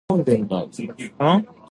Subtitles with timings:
[0.01, 0.01] 因此，这个命题是
[0.83, 1.47] 一个假命题。